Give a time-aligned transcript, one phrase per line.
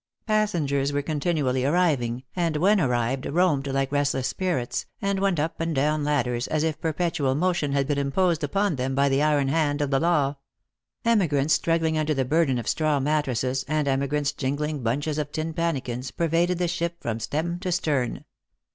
[0.25, 5.75] Passengers were continually arriving, and when arrived roamed like restless spirits, and went up and
[5.75, 9.21] down ladders as if perpetual motion had been imposed upon them by 21 t Lost
[9.21, 9.29] for Love.
[9.29, 10.35] the iron hand of the law.
[11.05, 16.09] Emigrants struggling under the burden of straw mattresses, and emigrants jingling bunches of tin pannikins,
[16.09, 18.25] pervaded the ship from stem to stern.